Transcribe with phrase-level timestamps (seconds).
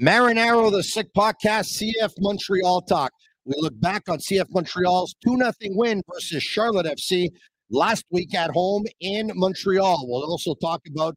[0.00, 3.10] Marinaro, the Sick Podcast, CF Montreal Talk.
[3.44, 7.30] We look back on CF Montreal's 2 0 win versus Charlotte FC
[7.68, 10.06] last week at home in Montreal.
[10.08, 11.16] We'll also talk about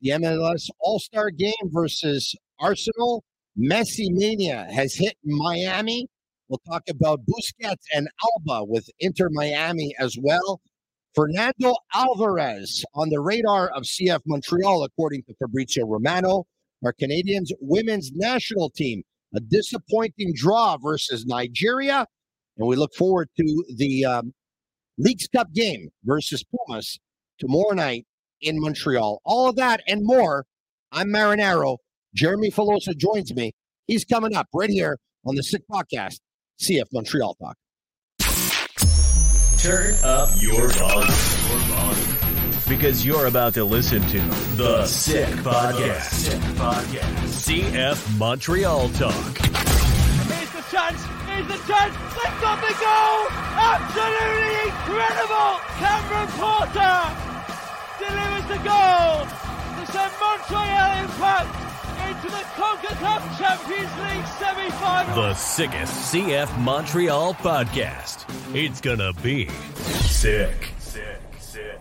[0.00, 3.22] the MLS All Star game versus Arsenal.
[3.58, 6.08] Messi Mania has hit Miami.
[6.48, 10.62] We'll talk about Busquets and Alba with Inter Miami as well.
[11.14, 16.46] Fernando Alvarez on the radar of CF Montreal, according to Fabrizio Romano.
[16.84, 19.02] Our Canadians women's national team,
[19.34, 22.06] a disappointing draw versus Nigeria.
[22.56, 24.32] And we look forward to the um,
[24.98, 26.98] Leagues Cup game versus Pumas
[27.38, 28.06] tomorrow night
[28.40, 29.20] in Montreal.
[29.24, 30.44] All of that and more.
[30.90, 31.78] I'm Marinaro.
[32.14, 33.52] Jeremy Filosa joins me.
[33.86, 36.20] He's coming up right here on the Sick Podcast,
[36.60, 37.56] CF Montreal Talk.
[39.58, 41.41] Turn up your volume.
[42.72, 44.18] Because you're about to listen to
[44.56, 46.08] The Sick Podcast.
[46.10, 47.04] Sick Podcast.
[47.44, 49.12] CF Montreal Talk.
[49.12, 51.04] Here's the chance.
[51.28, 51.94] Here's the chance.
[52.16, 53.28] They've got the goal.
[53.60, 55.60] Absolutely incredible.
[55.76, 56.96] Cameron Porter
[58.00, 59.28] delivers the goal
[59.76, 61.52] to send Montreal Impact
[62.08, 65.14] into the CONCACAF Champions League semi-final.
[65.14, 68.24] The sickest CF Montreal podcast.
[68.56, 70.70] It's gonna be sick.
[70.78, 71.80] Sick, sick,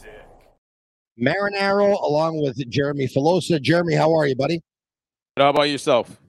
[0.00, 0.26] sick.
[1.20, 3.60] Marinaro along with Jeremy Filosa.
[3.60, 4.62] Jeremy, how are you, buddy?
[5.36, 6.20] How about yourself?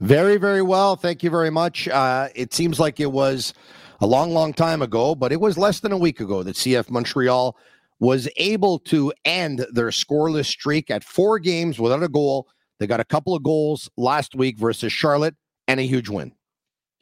[0.00, 0.96] Very, very well.
[0.96, 1.88] Thank you very much.
[1.88, 3.54] Uh, it seems like it was
[4.00, 6.90] a long, long time ago, but it was less than a week ago that CF
[6.90, 7.56] Montreal
[8.00, 12.48] was able to end their scoreless streak at four games without a goal
[12.82, 15.36] they got a couple of goals last week versus Charlotte
[15.68, 16.32] and a huge win.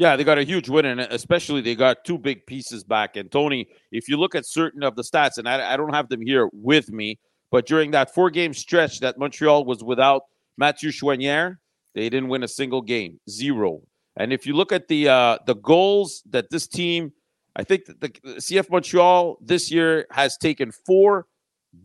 [0.01, 3.17] Yeah, they got a huge win, and especially they got two big pieces back.
[3.17, 6.09] And Tony, if you look at certain of the stats, and I, I don't have
[6.09, 7.19] them here with me,
[7.51, 10.23] but during that four game stretch that Montreal was without
[10.57, 11.59] Mathieu Choinière,
[11.95, 13.83] they didn't win a single game, zero.
[14.17, 17.13] And if you look at the uh, the goals that this team,
[17.55, 21.27] I think the, the CF Montreal this year has taken four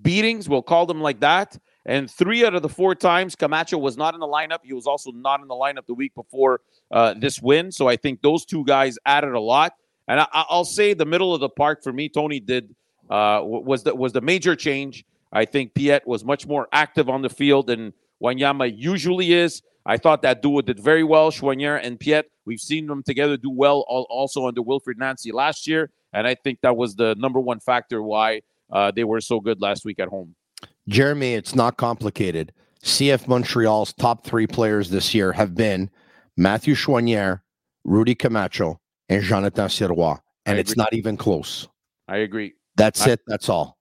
[0.02, 0.47] beatings.
[0.47, 1.58] We'll call them like that.
[1.85, 4.59] And three out of the four times Camacho was not in the lineup.
[4.63, 7.72] He was also not in the lineup the week before uh, this win.
[7.72, 9.73] So I think those two guys added a lot.
[10.07, 12.75] And I, will say the middle of the park for me, Tony did
[13.09, 15.06] uh, was the was the major change.
[15.31, 19.62] I think Piette was much more active on the field than Wanyama usually is.
[19.85, 23.50] I thought that duo did very well, Choinière and Piette, We've seen them together do
[23.50, 25.90] well also under Wilfried Nancy last year.
[26.13, 28.41] And I think that was the number one factor why
[28.72, 30.35] uh, they were so good last week at home.
[30.88, 32.53] Jeremy, it's not complicated.
[32.84, 35.90] CF Montreal's top three players this year have been
[36.38, 37.41] Matthew Choinière,
[37.84, 38.79] Rudy Camacho,
[39.09, 40.19] and Jonathan Sirois.
[40.46, 41.68] And it's not even close.
[42.07, 42.53] I agree.
[42.75, 43.22] That's I, it.
[43.25, 43.79] That's all.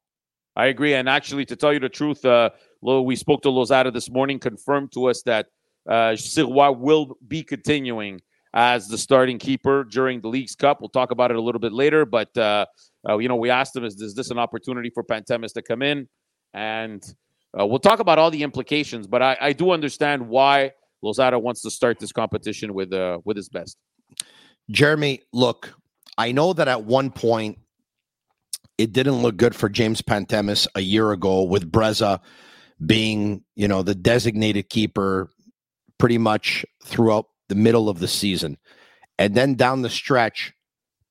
[0.57, 0.95] I agree.
[0.95, 2.51] And actually, to tell you the truth, uh,
[2.81, 5.47] we spoke to Losada this morning, confirmed to us that
[5.87, 8.21] uh, Sirois will be continuing
[8.55, 10.81] as the starting keeper during the League's Cup.
[10.81, 12.07] We'll talk about it a little bit later.
[12.07, 12.67] But, uh,
[13.07, 15.83] uh, you know, we asked him, is, is this an opportunity for Pantemis to come
[15.83, 16.09] in?
[16.55, 17.05] And
[17.59, 20.73] uh, we'll talk about all the implications, but I, I do understand why
[21.03, 23.77] Losada wants to start this competition with uh, with his best.
[24.71, 25.75] Jeremy, look,
[26.17, 27.59] I know that at one point
[28.79, 32.21] it didn't look good for James Pantemis a year ago with Breza
[32.85, 35.31] being, you know, the designated keeper
[35.99, 38.59] pretty much throughout the middle of the season.
[39.19, 40.53] And then down the stretch,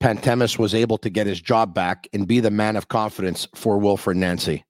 [0.01, 3.79] Pantemis was able to get his job back and be the man of confidence for
[3.79, 4.65] Wilfried Nancy.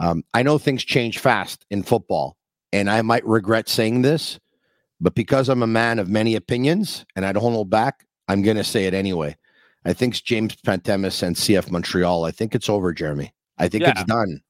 [0.00, 2.36] Um, I know things change fast in football,
[2.72, 4.40] and I might regret saying this,
[5.00, 8.56] but because I'm a man of many opinions and I don't hold back, I'm going
[8.56, 9.36] to say it anyway.
[9.84, 12.24] I think it's James Pantemis and CF Montreal.
[12.24, 13.32] I think it's over, Jeremy.
[13.58, 13.90] I think yeah.
[13.90, 14.40] it's done.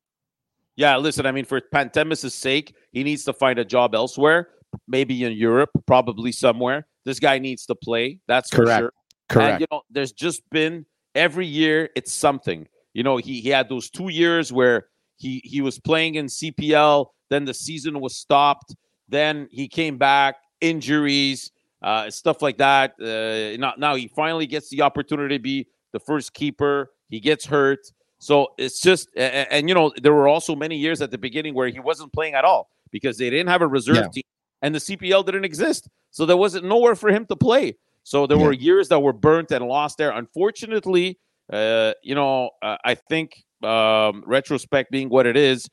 [0.76, 4.48] Yeah, listen, I mean, for Pantemis' sake, he needs to find a job elsewhere,
[4.88, 6.86] maybe in Europe, probably somewhere.
[7.04, 8.20] This guy needs to play.
[8.28, 8.70] That's Correct.
[8.70, 8.92] for sure.
[9.28, 9.52] Correct.
[9.52, 12.66] And, you know, there's just been every year it's something.
[12.94, 14.86] You know, he, he had those two years where
[15.20, 18.74] he he was playing in CPL, then the season was stopped,
[19.08, 21.50] then he came back, injuries,
[21.82, 22.92] uh, stuff like that.
[23.00, 26.90] Uh, now, now he finally gets the opportunity to be the first keeper.
[27.08, 27.80] He gets hurt.
[28.18, 31.54] So it's just, and, and, you know, there were also many years at the beginning
[31.54, 34.08] where he wasn't playing at all because they didn't have a reserve Yeah.
[34.12, 34.22] team
[34.62, 35.88] and the CPL didn't exist.
[36.10, 37.76] So there wasn't nowhere for him to play.
[38.02, 38.44] So there Yeah.
[38.44, 40.10] were years that were burnt and lost there.
[40.10, 41.18] Unfortunately,
[41.52, 45.68] uh, you know, uh, I think um, retrospect being what it is,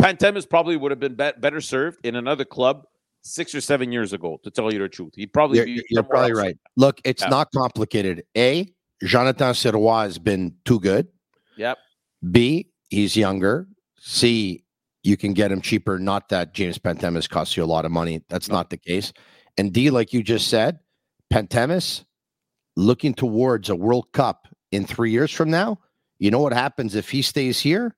[0.00, 2.84] Pantemis probably would have been bet better served in another club
[3.22, 4.38] six or seven years ago.
[4.44, 6.40] To tell you the truth, he'd probably You're, be you're probably else.
[6.40, 6.58] right.
[6.76, 7.28] Look, it's Yeah.
[7.28, 8.24] not complicated.
[8.36, 8.72] A,
[9.02, 11.08] Jonathan Sirois has been too good.
[11.56, 11.78] Yep.
[12.30, 13.68] B, he's younger.
[13.98, 14.64] C,
[15.02, 15.98] you can get him cheaper.
[15.98, 18.22] Not that James Pantemis costs you a lot of money.
[18.28, 18.54] That's No.
[18.56, 19.12] not the case.
[19.58, 20.78] And D, like you just said,
[21.32, 22.04] Pantemis
[22.76, 25.78] looking towards a World Cup in three years from now.
[26.24, 27.94] You know what happens if he stays here?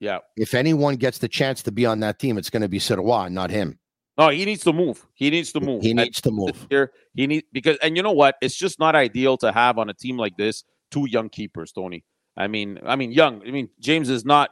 [0.00, 0.18] Yeah.
[0.36, 3.30] If anyone gets the chance to be on that team, it's going to be Sirois,
[3.30, 3.78] not him.
[4.18, 5.06] No, he needs to move.
[5.14, 5.80] He needs to move.
[5.80, 6.66] He needs to move.
[6.70, 8.34] Here, he need because, and you know what?
[8.42, 12.02] It's just not ideal to have on a team like this two young keepers, Tony.
[12.36, 13.46] I mean, I mean, young.
[13.46, 14.50] I mean, James is not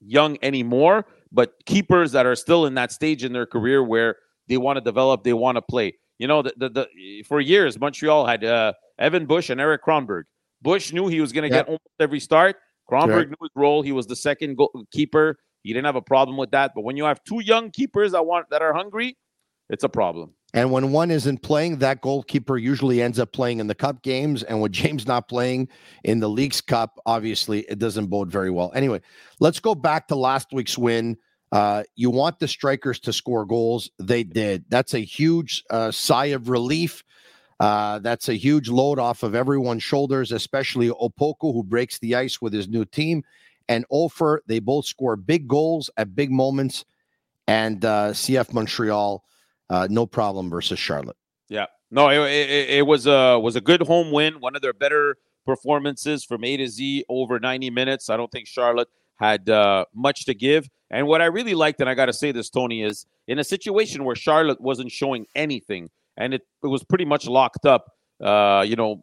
[0.00, 4.16] young anymore, but keepers that are still in that stage in their career where
[4.48, 5.94] they want to develop, they want to play.
[6.18, 10.24] You know, the, the, the for years Montreal had uh, Evan Bush and Eric Kronberg.
[10.62, 12.56] Bush knew he was going to get almost every start.
[12.90, 13.82] Kronberg knew his role.
[13.82, 15.36] He was the second goal- keeper.
[15.62, 16.72] He didn't have a problem with that.
[16.74, 19.16] But when you have two young keepers that want that are hungry,
[19.68, 20.34] it's a problem.
[20.52, 24.42] And when one isn't playing, that goalkeeper usually ends up playing in the cup games.
[24.42, 25.68] And with James not playing
[26.02, 28.72] in the League's Cup, obviously it doesn't bode very well.
[28.74, 29.00] Anyway,
[29.38, 31.16] let's go back to last week's win.
[31.52, 33.90] Uh, you want the strikers to score goals.
[33.98, 34.64] They did.
[34.68, 37.02] That's a huge uh, sigh of relief.
[37.60, 42.40] Uh, that's a huge load off of everyone's shoulders, especially Opoku, who breaks the ice
[42.40, 43.22] with his new team,
[43.68, 44.38] and Offor.
[44.46, 46.86] They both score big goals at big moments.
[47.46, 49.24] And uh, CF Montreal,
[49.68, 51.16] uh, no problem versus Charlotte.
[51.48, 51.66] Yeah.
[51.90, 54.40] No, it, it, it was a was a good home win.
[54.40, 58.08] One of their better performances from A to Z over 90 minutes.
[58.08, 60.68] I don't think Charlotte had uh, much to give.
[60.90, 63.44] And what I really liked, and I got to say this, Tony, is in a
[63.44, 67.92] situation where Charlotte wasn't showing anything, and it, it was pretty much locked up.
[68.20, 69.02] Uh, you know,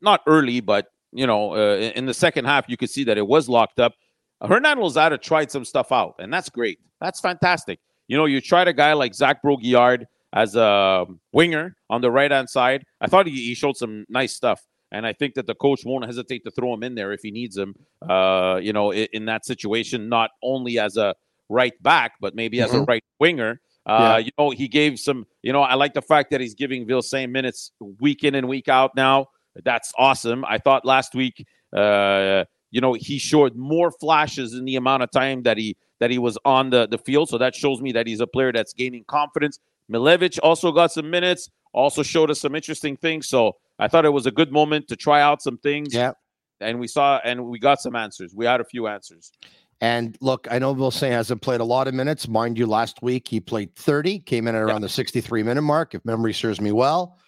[0.00, 3.18] not early, but you know, uh, in in the second half, you could see that
[3.18, 3.92] it was locked up.
[4.40, 6.78] Hernan Losada tried some stuff out, and that's great.
[7.00, 7.80] That's fantastic.
[8.08, 12.30] You know, you tried a guy like Zach Brault-Guillard as a winger on the right
[12.30, 12.84] hand side.
[13.00, 14.64] I thought he, he showed some nice stuff.
[14.92, 17.30] And I think that the coach won't hesitate to throw him in there if he
[17.30, 17.74] needs him,
[18.08, 21.14] uh, you know, in, in that situation, not only as a
[21.48, 23.60] right back, but maybe as a right winger.
[23.86, 26.86] Uh, You know, he gave some, you know, I like the fact that he's giving
[26.86, 29.26] Vilsaint minutes week in and week out now.
[29.64, 30.44] That's awesome.
[30.44, 35.10] I thought last week, uh, you know, he showed more flashes in the amount of
[35.10, 37.30] time that he that he was on the, the field.
[37.30, 39.58] So that shows me that he's a player that's gaining confidence.
[39.90, 43.28] Miljevic also got some minutes, also showed us some interesting things.
[43.28, 45.94] So I thought it was a good moment to try out some things.
[45.94, 46.12] Yeah.
[46.60, 48.34] And we saw and we got some answers.
[48.34, 49.32] We had a few answers.
[49.80, 52.28] And look, I know Vilsaint hasn't played a lot of minutes.
[52.28, 55.94] Mind you, last week he played 30, came in at around the 63 minute mark,
[55.94, 57.18] if memory serves me well.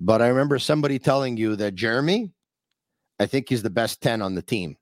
[0.00, 2.32] But I remember somebody telling you that Jeremy,
[3.20, 4.76] I think he's the best 10 on the team.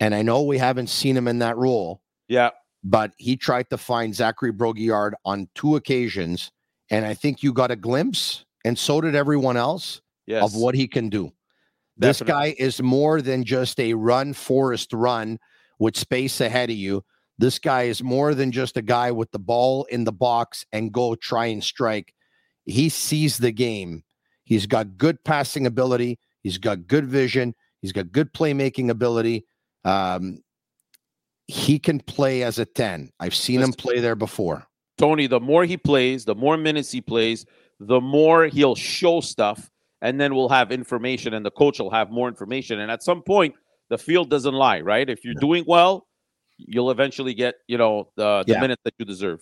[0.00, 2.50] And I know we haven't seen him in that role, Yeah.
[2.82, 6.50] but he tried to find Zachary Brault-Guillard on two occasions.
[6.90, 10.42] And I think you got a glimpse, and so did everyone else, Yes.
[10.42, 11.32] of what he can do.
[11.96, 15.38] This guy is more than just a run, forest run
[15.78, 17.04] with space ahead of you.
[17.38, 20.92] This guy is more than just a guy with the ball in the box and
[20.92, 22.12] go try and strike.
[22.64, 24.02] He sees the game.
[24.44, 26.18] He's got good passing ability.
[26.42, 27.54] He's got good vision.
[27.80, 29.46] He's got good playmaking ability.
[29.84, 30.42] Um,
[31.46, 33.10] he can play as a 10.
[33.20, 34.66] I've seen him play there before.
[34.98, 37.46] Tony, the more he plays, the more minutes he plays,
[37.78, 39.70] the more he'll show stuff,
[40.02, 42.80] and then we'll have information, and the coach will have more information.
[42.80, 43.54] And at some point,
[43.90, 45.08] the field doesn't lie, right?
[45.08, 46.06] If you're doing well,
[46.58, 48.60] you'll eventually get, you know, the, the Yeah.
[48.60, 49.40] minutes that you deserve.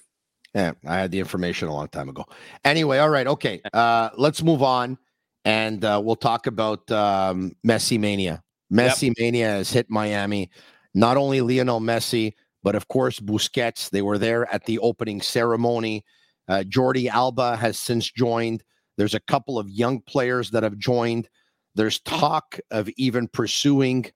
[0.55, 2.25] Yeah, I had the information a long time ago.
[2.65, 3.61] Anyway, all right, okay.
[3.75, 4.97] Uh, let's move on,
[5.45, 8.43] and uh, we'll talk about um, Messi mania.
[8.73, 10.51] Messi mania has hit Miami.
[10.95, 13.91] Not only Lionel Messi, but of course Busquets.
[13.91, 16.05] They were there at the opening ceremony.
[16.49, 18.65] Uh, Jordi Alba has since joined.
[18.97, 21.29] There's a couple of young players that have joined.
[21.75, 24.07] There's talk of even pursuing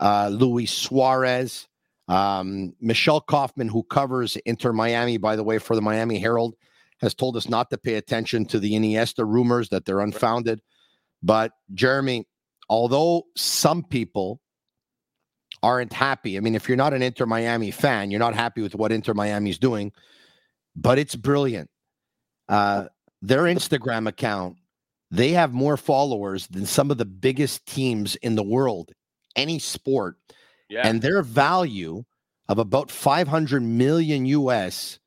[0.00, 1.66] uh, Luis Suarez.
[2.08, 6.54] Um, Michelle Kaufman, who covers Inter Miami, by the way, for the Miami Herald,
[7.00, 10.60] has told us not to pay attention to the Iniesta rumors that they're unfounded.
[11.22, 12.26] But Jeremy,
[12.68, 14.40] although some people
[15.62, 18.74] aren't happy, I mean, if you're not an Inter Miami fan, you're not happy with
[18.74, 19.92] what Inter Miami is doing,
[20.74, 21.68] but it's brilliant.
[22.48, 22.86] Uh,
[23.20, 24.56] their Instagram account,
[25.10, 28.92] they have more followers than some of the biggest teams in the world,
[29.36, 30.16] any sport.
[30.68, 30.86] Yeah.
[30.86, 32.04] And their value
[32.48, 34.98] of about 500 million US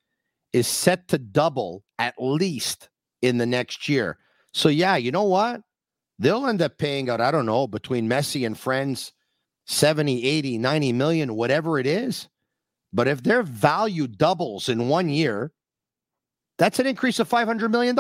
[0.54, 2.90] is set to double at least
[3.22, 4.18] in the next year.
[4.54, 5.62] So, yeah, you know what?
[6.20, 9.14] They'll end up paying out, I don't know, between Messi and friends,
[9.66, 12.28] 70, 80, 90 million, whatever it is.
[12.94, 15.52] But if their value doubles in one year,
[16.62, 17.98] that's an increase of $500 million.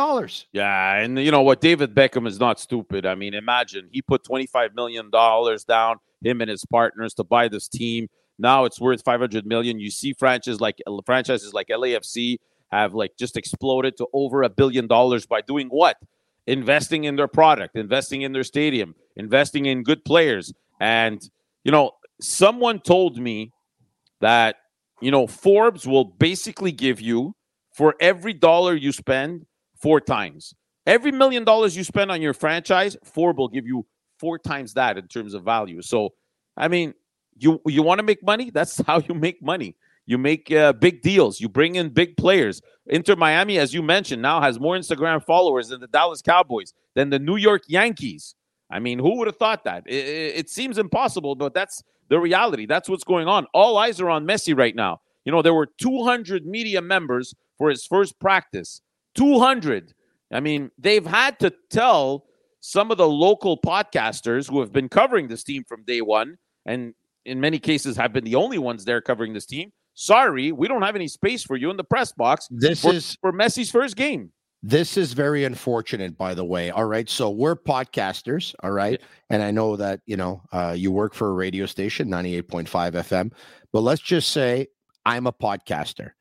[0.51, 1.61] Yeah, and you know what?
[1.61, 3.07] David Beckham is not stupid.
[3.07, 7.67] I mean, imagine he put $25 million down, him and his partners, to buy this
[7.67, 8.07] team.
[8.37, 9.79] Now it's worth 500 million.
[9.79, 12.37] You see franchises like franchises like LAFC
[12.71, 15.97] have like just exploded to over a billion dollars by doing what?
[16.45, 20.53] Investing in their product, investing in their stadium, investing in good players.
[20.79, 21.19] And
[21.63, 23.53] you know, someone told me
[24.19, 24.57] that
[25.01, 27.33] you know Forbes will basically give you
[27.81, 29.43] for every dollar you spend
[29.75, 30.53] four times.
[30.85, 33.87] Every million dollars you spend on your franchise, Forbes will give you
[34.19, 35.81] four times that in terms of value.
[35.81, 36.09] So,
[36.55, 36.93] I mean,
[37.39, 38.51] you you want to make money?
[38.51, 39.75] That's how you make money.
[40.05, 41.41] You make uh, big deals.
[41.41, 42.61] You bring in big players.
[42.85, 47.09] Inter Miami, as you mentioned, now has more Instagram followers than the Dallas Cowboys, than
[47.09, 48.35] the New York Yankees.
[48.69, 49.85] I mean, who would have thought that?
[49.87, 52.67] It, it, it seems impossible, but that's the reality.
[52.67, 53.47] That's what's going on.
[53.55, 55.01] All eyes are on Messi right now.
[55.25, 58.81] You know, there were 200 media members for his first practice.
[59.13, 59.93] 200.
[60.33, 62.25] I mean, they've had to tell
[62.59, 66.95] some of the local podcasters who have been covering this team from day one, and
[67.23, 69.71] in many cases have been the only ones there covering this team.
[69.93, 72.47] Sorry, we don't have any space for you in the press box.
[72.49, 74.31] This for, is for Messi's first game.
[74.63, 76.71] This is very unfortunate, by the way.
[76.71, 77.07] All right.
[77.07, 78.55] So we're podcasters.
[78.63, 78.99] All right.
[79.29, 83.31] And I know that, you know, uh, you work for a radio station, 98.5 FM.
[83.71, 84.67] But let's just say
[85.05, 86.13] I'm a podcaster.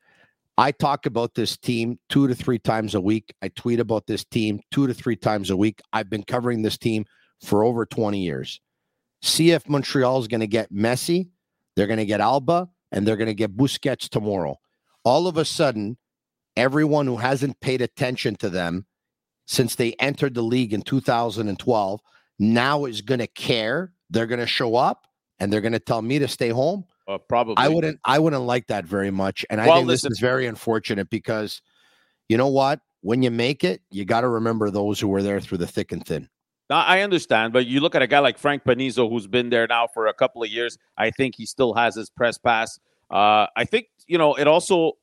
[0.57, 3.33] I talk about this team two to three times a week.
[3.41, 5.81] I tweet about this team two to three times a week.
[5.93, 7.05] I've been covering this team
[7.43, 8.59] for over 20 years.
[9.23, 11.29] CF Montreal is going to get Messi.
[11.75, 14.57] They're going to get Alba and they're going to get Busquets tomorrow.
[15.03, 15.97] All of a sudden,
[16.55, 18.85] everyone who hasn't paid attention to them
[19.47, 22.01] since they entered the league in 2012
[22.39, 23.93] now is going to care.
[24.09, 25.07] They're going to show up
[25.39, 26.85] and they're going to tell me to stay home.
[27.11, 27.55] Uh, probably.
[27.57, 27.99] I wouldn't.
[28.05, 31.61] I wouldn't like that very much, and I think listen- this is very unfortunate because,
[32.29, 32.79] you know what?
[33.01, 35.91] When you make it, you got to remember those who were there through the thick
[35.91, 36.29] and thin.
[36.69, 39.67] Now, I understand, but you look at a guy like Frank Panizo, who's been there
[39.67, 40.77] now for a couple of years.
[40.97, 42.79] I think he still has his press pass.
[43.09, 44.93] Uh, I think you know it also,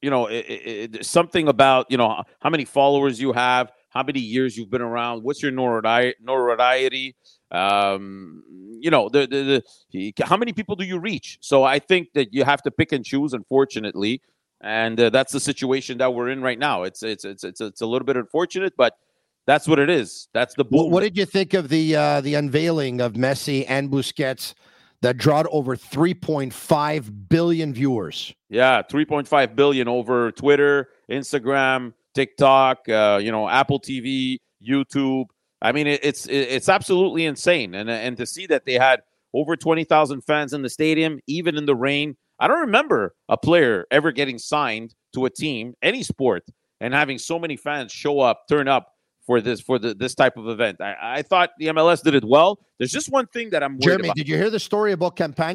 [0.00, 4.02] you know, it, it, it, something about you know how many followers you have, how
[4.02, 7.14] many years you've been around, what's your notoriety, notoriety.
[7.52, 8.42] Um,
[8.80, 11.38] you know, the, the the how many people do you reach?
[11.40, 13.32] So I think that you have to pick and choose.
[13.32, 14.20] Unfortunately,
[14.60, 16.82] and uh, that's the situation that we're in right now.
[16.82, 18.96] It's it's it's it's it's a little bit unfortunate, but
[19.46, 20.28] that's what it is.
[20.32, 20.90] That's the boom.
[20.90, 24.54] What, did you think of the uh, the unveiling of Messi and Busquets
[25.02, 28.34] that drawed over 3.5 billion viewers?
[28.48, 35.26] Yeah, 3.5 billion over Twitter, Instagram, TikTok, uh, you know, Apple TV, YouTube.
[35.62, 39.02] I mean, it's it's absolutely insane, and and to see that they had
[39.34, 42.16] over 20,000 fans in the stadium, even in the rain.
[42.38, 46.44] I don't remember a player ever getting signed to a team, any sport,
[46.80, 48.88] and having so many fans show up, turn up
[49.24, 50.80] for this for the, this type of event.
[50.80, 52.58] I, I thought the MLS did it well.
[52.78, 54.16] There's just one thing that I'm worried Jeremy, about.
[54.16, 55.54] did you hear the story about Campana?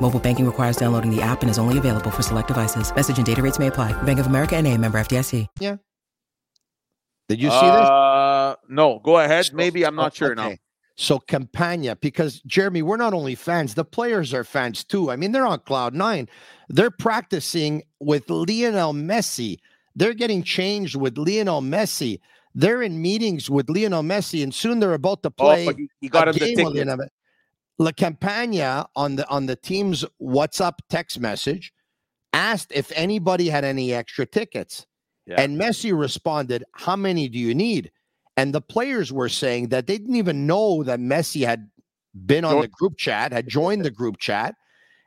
[0.00, 2.94] Mobile banking requires downloading the app and is only available for select devices.
[2.94, 3.92] Message and data rates may apply.
[4.02, 5.46] Bank of America and a member FDIC.
[5.60, 5.76] Yeah.
[7.28, 7.88] Did you see this?
[7.88, 9.50] Uh, no, go ahead.
[9.54, 10.52] Maybe I'm not sure now.
[10.96, 15.10] So Campana, because Jeremy, we're not only fans, the players are fans too.
[15.10, 16.28] I mean, they're on cloud nine.
[16.68, 19.58] They're practicing with Lionel Messi.
[19.96, 22.20] They're getting changed with Lionel Messi.
[22.54, 25.66] They're in meetings with Lionel Messi, and soon they're about to play.
[25.66, 27.12] Oh, he, he got a him the game with ticket.
[27.78, 31.72] La Campana on the on the team's WhatsApp text message
[32.32, 34.86] asked if anybody had any extra tickets.
[35.26, 35.40] Yeah.
[35.40, 37.90] And Messi responded, How many do you need?
[38.36, 41.70] And the players were saying that they didn't even know that Messi had
[42.26, 44.54] been on the group chat, had joined the group chat.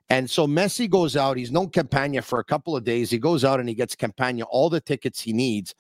[0.09, 1.35] And so Messi goes out.
[1.35, 3.09] He's known Campana for a couple of days.
[3.09, 5.75] He goes out and he gets Campana all the tickets he needs.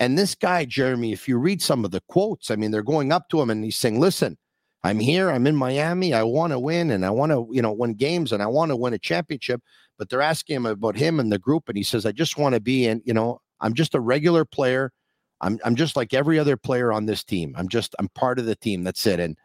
[0.00, 3.12] And this guy, Jeremy, if you read some of the quotes, I mean, they're going
[3.12, 4.38] up to him and he's saying, Listen,
[4.84, 5.30] I'm here.
[5.30, 6.14] I'm in Miami.
[6.14, 8.70] I want to win and I want to, you know, win games and I want
[8.70, 9.60] to win a championship.
[9.98, 11.68] But they're asking him about him and the group.
[11.68, 14.44] And he says, I just want to be in, you know, I'm just a regular
[14.44, 14.92] player.
[15.40, 17.54] I'm I'm just like every other player on this team.
[17.56, 18.84] I'm just I'm part of the team.
[18.84, 19.20] That's it.
[19.20, 19.36] And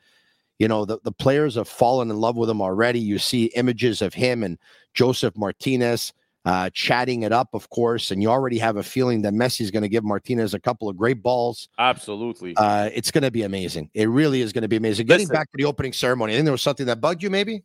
[0.60, 3.00] you know the, the players have fallen in love with him already.
[3.00, 4.58] You see images of him and
[4.94, 6.14] Josef Martinez
[6.46, 9.72] uh, chatting it up, of course, and you already have a feeling that Messi is
[9.72, 11.70] going to give Martinez a couple of great balls.
[11.80, 12.54] Absolutely.
[12.58, 13.90] Uh, it's going to be amazing.
[13.94, 15.06] It really is going to be amazing.
[15.08, 15.34] Getting Listen.
[15.36, 17.64] back to the opening ceremony, I think there was something that bugged you, maybe.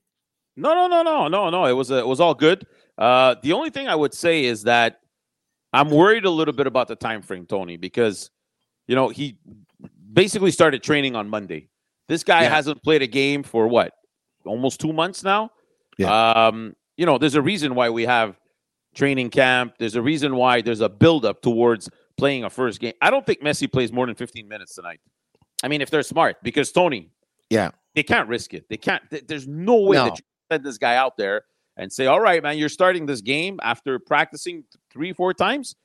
[0.57, 1.65] No, no, no, no, no, no.
[1.67, 2.67] It was it was all good.
[2.97, 5.01] Uh, the only thing I would say is that
[5.73, 8.31] I'm worried a little bit about the time frame, Tony, because
[8.89, 9.39] you know he
[10.13, 11.69] basically started training on Monday.
[12.09, 12.49] This guy Yeah.
[12.51, 13.93] hasn't played a game for what,
[14.45, 15.51] almost two months now.
[16.05, 18.37] Um, you know, there's a reason why we have
[18.99, 19.75] training camp.
[19.79, 21.89] There's a reason why there's a buildup towards
[22.19, 22.95] playing a first game.
[23.01, 25.01] I don't think Messi plays more than 15 minutes tonight.
[25.63, 27.11] I mean, if they're smart, because Tony,
[27.49, 27.71] Yeah.
[27.95, 28.69] they can't risk it.
[28.69, 29.03] They can't.
[29.09, 30.05] th- There's no way No.
[30.07, 31.45] that you send this guy out there
[31.77, 35.77] and say, "All right, man, you're starting this game after practicing three, four times."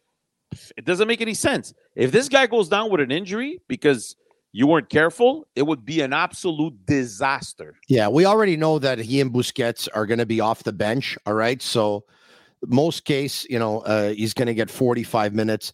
[0.77, 1.73] It doesn't make any sense.
[1.95, 4.15] If this guy goes down with an injury because
[4.51, 7.75] you weren't careful, it would be an absolute disaster.
[7.87, 11.17] Yeah, we already know that he and Busquets are going to be off the bench.
[11.25, 11.59] All right.
[11.61, 12.05] So,
[12.67, 15.73] most case, you know, uh, he's going to get 45 minutes.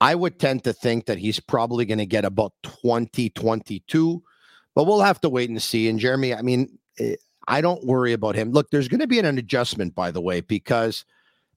[0.00, 4.22] I would tend to think that he's probably going to get about 20, 22,
[4.74, 5.88] but we'll have to wait and see.
[5.88, 7.16] And Jeremy, I mean, eh,
[7.48, 8.52] I don't worry about him.
[8.52, 11.04] Look, there's going to be an adjustment, by the way, because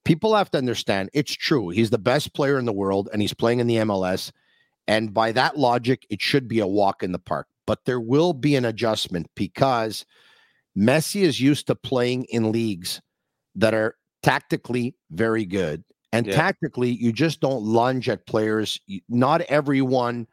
[0.04, 1.69] people have to understand it's true.
[1.69, 4.32] He's the best player in the world and he's playing in the MLS.
[4.88, 7.48] And by that logic, it should be a walk in the park.
[7.65, 10.06] But there will be an adjustment because
[10.78, 13.02] Messi is used to playing in leagues
[13.56, 15.84] that are tactically very good.
[16.12, 16.36] And Yeah.
[16.36, 18.80] tactically, you just don't lunge at players.
[19.10, 20.28] Not everyone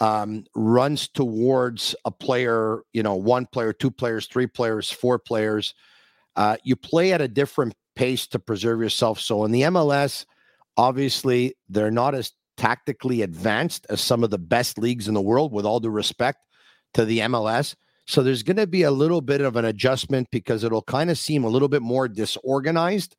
[0.00, 5.74] um, runs towards a player, you know, one player, two players, three players, four players.
[6.36, 9.20] Uh, you play at a different pace to preserve yourself.
[9.20, 10.24] So in the MLS,
[10.78, 15.52] obviously, they're not as tactically advanced as some of the best leagues in the world,
[15.52, 16.38] with all due respect
[16.94, 17.74] to the MLS.
[18.10, 21.16] So there's going to be a little bit of an adjustment because it'll kind of
[21.16, 23.14] seem a little bit more disorganized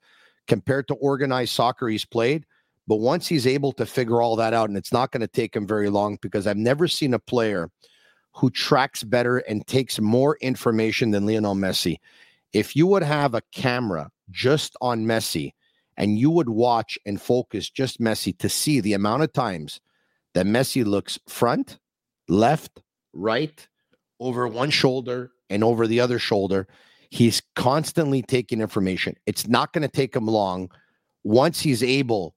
[0.50, 2.46] compared to organized soccer he's played.
[2.88, 5.56] But once he's able to figure all that out, and it's not going to take
[5.56, 7.70] him very long because I've never seen a player
[8.34, 11.96] who tracks better and takes more information than Lionel Messi.
[12.52, 15.54] If you would have a camera just on Messi
[15.96, 19.80] and you would watch and focus just Messi to see the amount of times
[20.34, 21.80] that Messi looks front,
[22.28, 22.82] left,
[23.14, 23.70] right,
[24.22, 26.68] over one shoulder and over the other shoulder,
[27.10, 29.16] he's constantly taking information.
[29.26, 30.70] It's not going to take him long
[31.24, 32.36] once he's able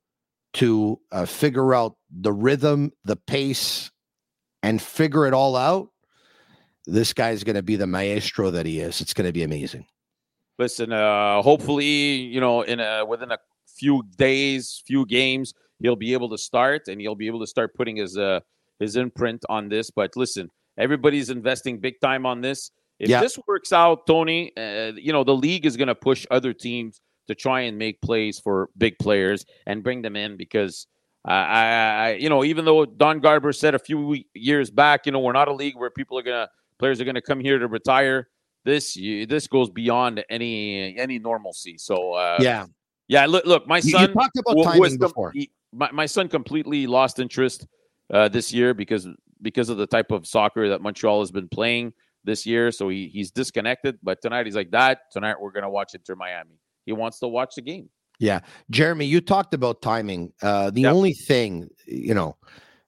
[0.54, 3.90] to uh, figure out the rhythm, the pace,
[4.62, 5.88] and figure it all out.
[6.86, 9.00] This guy's going to be the maestro that he is.
[9.00, 9.86] It's going to be amazing.
[10.58, 16.12] Listen, uh, hopefully, you know, in a within a few days, few games, he'll be
[16.12, 18.40] able to start and he'll be able to start putting his uh
[18.78, 19.90] his imprint on this.
[19.90, 22.70] But listen, everybody's investing big time on this.
[22.98, 23.20] If Yeah.
[23.20, 27.00] this works out, Tony, uh, you know, the league is going to push other teams
[27.28, 30.86] to try and make plays for big players and bring them in because.
[31.26, 35.12] Uh, I, I, you know, even though Don Garber said a few years back, you
[35.12, 37.66] know, we're not a league where people are gonna players are gonna come here to
[37.66, 38.28] retire.
[38.66, 41.78] This this goes beyond any any normalcy.
[41.78, 42.66] So uh, yeah.
[43.08, 43.24] yeah.
[43.24, 45.30] Look, look, my You, you son talked about timing was before.
[45.32, 47.66] he- my, my son completely lost interest
[48.12, 49.06] uh, this year because
[49.42, 51.92] because of the type of soccer that Montreal has been playing
[52.24, 52.70] this year.
[52.72, 53.98] So he, he's disconnected.
[54.02, 55.10] But tonight he's like, that.
[55.12, 56.58] tonight we're gonna watch Inter Miami.
[56.86, 57.90] He wants to watch the game.
[58.18, 58.40] Yeah.
[58.70, 60.32] Jeremy, you talked about timing.
[60.40, 60.94] Uh, the Yep.
[60.94, 62.36] only thing, you know,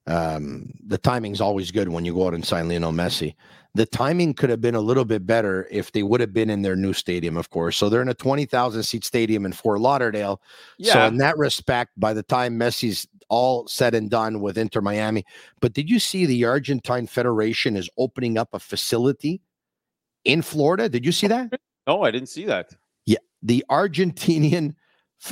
[0.09, 3.35] Um, the timing's always good when you go out and sign Lionel Messi.
[3.75, 6.63] The timing could have been a little bit better if they would have been in
[6.63, 7.77] their new stadium, of course.
[7.77, 10.41] So they're in a 20,000 seat stadium in Fort Lauderdale.
[10.79, 10.93] Yeah.
[10.93, 15.25] So, in that respect, by the time Messi's all said and done with Inter Miami,
[15.61, 19.41] but did you see the Argentine Federation is opening up a facility
[20.25, 20.89] in Florida?
[20.89, 21.53] Did you see that?
[21.87, 22.71] No, I didn't see that.
[23.05, 24.75] Yeah, the Argentinian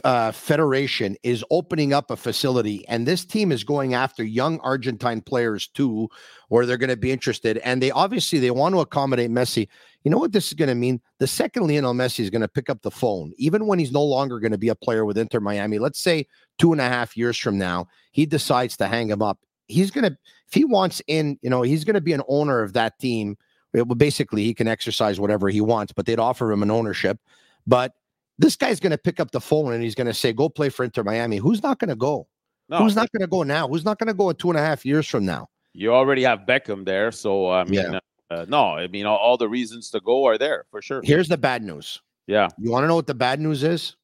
[0.02, 5.20] uh, Federation is opening up a facility, and this team is going after young Argentine
[5.20, 6.08] players too,
[6.48, 7.58] where they're going to be interested.
[7.58, 9.68] And they obviously they want to accommodate Messi.
[10.02, 11.00] You know what this is going to mean?
[11.18, 14.02] The second Lionel Messi is going to pick up the phone, even when he's no
[14.02, 15.78] longer going to be a player with Inter Miami.
[15.78, 16.26] Let's say
[16.58, 19.38] two and a half years from now, he decides to hang him up.
[19.66, 20.16] He's going to,
[20.46, 23.36] if he wants in, you know, he's going to be an owner of that team.
[23.72, 27.18] Well, basically, he can exercise whatever he wants, but they'd offer him an ownership.
[27.66, 27.94] But
[28.38, 30.68] this guy's going to pick up the phone and he's going to say, "Go play
[30.68, 32.26] for Inter Miami." Who's not going to go?
[32.68, 33.68] No, Who's not going to go now?
[33.68, 35.48] Who's not going to go in two and a half years from now?
[35.76, 37.98] you already have Beckham there, so I mean, Yeah.
[38.30, 41.00] uh, no, I mean, all, all the reasons to go are there for sure.
[41.02, 42.00] Here's the bad news.
[42.28, 43.96] Yeah, You want to know what the bad news is?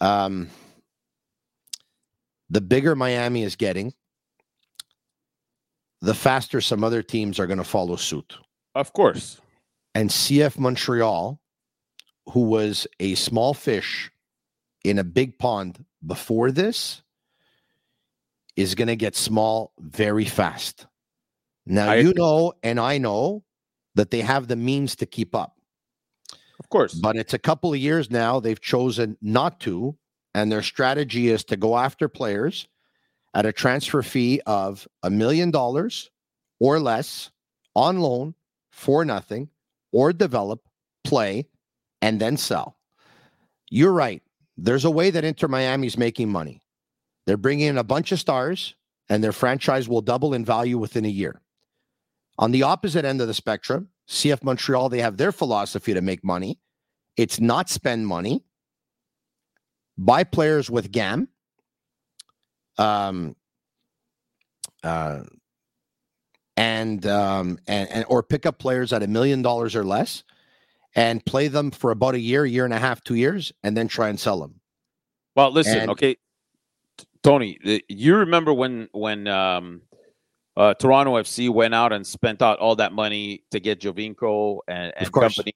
[0.00, 0.48] Um,
[2.50, 3.92] the bigger Miami is getting,
[6.02, 8.36] the faster some other teams are going to follow suit.
[8.74, 9.40] of course.
[9.94, 11.40] And CF Montreal,
[12.30, 14.10] who was a small fish
[14.84, 17.02] in a big pond before this,
[18.56, 20.86] is going to get small very fast.
[21.66, 22.22] Now, I you agree.
[22.22, 23.44] know, and I know
[23.96, 25.58] that they have the means to keep up.
[26.58, 26.94] Of course.
[26.94, 29.96] But it's a couple of years now they've chosen not to,
[30.34, 32.68] and their strategy is to go after players
[33.34, 36.10] at a transfer fee of a million dollars
[36.58, 37.30] or less
[37.74, 38.34] on loan
[38.70, 39.50] for nothing,
[39.92, 40.66] or develop,
[41.04, 41.46] play,
[42.06, 42.76] and then sell.
[43.68, 44.22] You're right.
[44.56, 46.62] There's a way that Inter Miami's making money.
[47.26, 48.76] They're bringing in a bunch of stars,
[49.08, 51.42] and their franchise will double in value within a year.
[52.38, 56.22] On the opposite end of the spectrum, CF Montreal, they have their philosophy to make
[56.22, 56.60] money.
[57.16, 58.44] It's not spend money,
[59.98, 61.26] buy players with GAM,
[62.78, 63.34] um,
[64.84, 65.24] uh,
[66.56, 70.22] and, um, and and or pick up players at a million dollars or less,
[70.96, 73.86] and play them for about a year, year and a half, two years, and then
[73.86, 74.58] try and sell them.
[75.36, 76.16] Well, listen, And- okay,
[77.22, 79.82] Tony, you remember when when um,
[80.56, 84.92] uh, Toronto FC went out and spent out all that money to get Giovinco and,
[84.96, 85.52] and company,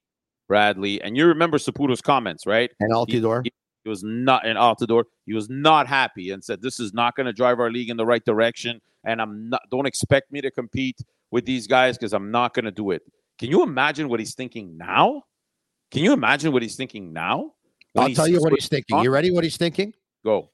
[0.47, 2.69] Bradley, and you remember Saputo's comments, right?
[2.79, 5.05] And Altidore, He, he was not in Altidore.
[5.25, 7.97] He was not happy and said, "This is not going to drive our league in
[7.97, 9.61] the right direction." And I'm not.
[9.71, 10.99] Don't expect me to compete
[11.31, 13.01] with these guys because I'm not going to do it.
[13.39, 15.23] Can you imagine what he's thinking now?
[15.91, 17.51] Can you imagine what he's thinking now?
[17.97, 18.97] I'll tell you what he's thinking.
[18.97, 19.31] on- You ready?
[19.31, 19.93] What he's thinking?
[20.23, 20.49] Go.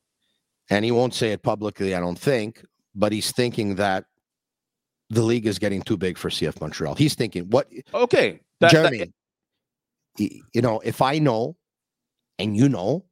[0.69, 2.61] and he won't say it publicly, I don't think,
[2.93, 4.03] but he's thinking that
[5.09, 6.93] the league is getting too big for CF Montreal.
[6.95, 9.13] He's thinking, what, Okay, that- that- Jeremy,
[10.53, 11.55] you know, if I know
[12.37, 13.05] and you know,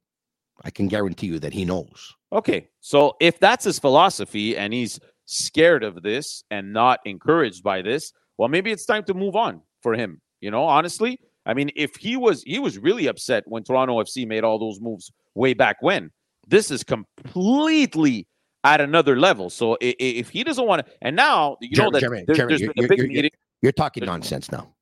[0.63, 2.13] I can guarantee you that he knows.
[2.33, 7.81] Okay, so if that's his philosophy and he's scared of this and not encouraged by
[7.81, 10.21] this, well, maybe it's time to move on for him.
[10.41, 14.27] You know, honestly, I mean, if he was he was really upset when Toronto FC
[14.27, 16.11] made all those moves way back when.
[16.47, 18.27] This is completely
[18.63, 19.49] at another level.
[19.49, 22.53] So if he doesn't want to, and now you know Jeremy, that Jeremy, there, Jeremy,
[22.57, 23.31] you're- been a big you're- you're- meeting.
[23.61, 24.75] You're talking nonsense now.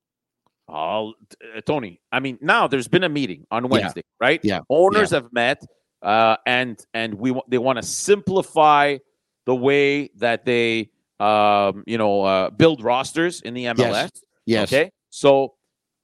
[0.68, 1.14] Oh,
[1.56, 2.02] uh, Tony.
[2.12, 4.40] I mean, now there's been a meeting on Wednesday, right?
[4.44, 4.62] Yeah.
[4.70, 5.62] Owners have met,
[6.02, 8.98] uh, and and we they want to simplify
[9.46, 14.12] the way that they, um, you know, uh, build rosters in the MLS.
[14.46, 14.72] Yes.
[14.72, 14.92] Okay.
[15.10, 15.56] So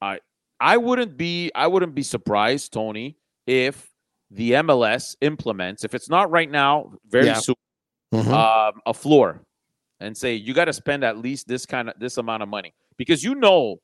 [0.02, 0.20] I
[0.60, 3.18] I wouldn't be I wouldn't be surprised, Tony,
[3.48, 3.92] if
[4.32, 7.36] the MLS implements, if it's not right now, very Yeah.
[7.40, 7.56] soon,
[8.14, 8.32] Mhm.
[8.34, 9.42] um, a floor
[10.00, 12.74] and say you got to spend at least this kind of this amount of money
[12.98, 13.78] because you know